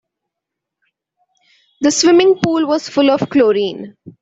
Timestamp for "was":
2.65-2.89